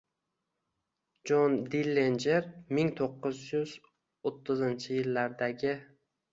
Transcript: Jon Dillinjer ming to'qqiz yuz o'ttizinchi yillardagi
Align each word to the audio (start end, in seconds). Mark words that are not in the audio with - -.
Jon 1.31 1.57
Dillinjer 1.75 2.49
ming 2.79 2.91
to'qqiz 3.01 3.45
yuz 3.53 3.77
o'ttizinchi 4.33 4.99
yillardagi 5.01 5.79